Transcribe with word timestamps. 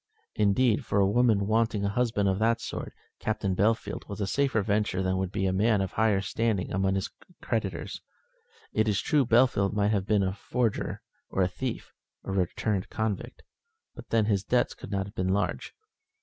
Indeed, 0.33 0.83
for 0.83 0.99
a 0.99 1.05
woman 1.05 1.45
wanting 1.45 1.85
a 1.85 1.89
husband 1.89 2.27
of 2.27 2.39
that 2.39 2.59
sort, 2.59 2.91
Captain 3.19 3.53
Bellfield 3.55 4.09
was 4.09 4.19
a 4.19 4.25
safer 4.25 4.63
venture 4.63 5.03
than 5.03 5.17
would 5.17 5.31
be 5.31 5.45
a 5.45 5.53
man 5.53 5.79
of 5.79 5.91
a 5.91 5.95
higher 5.95 6.21
standing 6.21 6.73
among 6.73 6.95
his 6.95 7.11
creditors. 7.39 8.01
It 8.73 8.87
is 8.87 8.99
true 8.99 9.27
Bellfield 9.27 9.73
might 9.73 9.91
have 9.91 10.07
been 10.07 10.23
a 10.23 10.33
forger, 10.33 11.03
or 11.29 11.43
a 11.43 11.47
thief, 11.47 11.93
or 12.23 12.33
a 12.33 12.37
returned 12.37 12.89
convict, 12.89 13.43
but 13.93 14.09
then 14.09 14.25
his 14.25 14.43
debts 14.43 14.73
could 14.73 14.89
not 14.89 15.13
be 15.13 15.21
large. 15.21 15.71